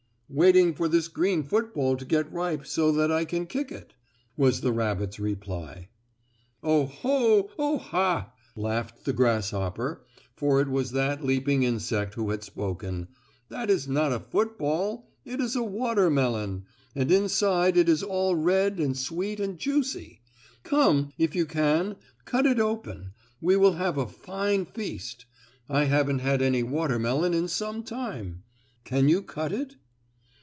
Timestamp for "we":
23.41-23.57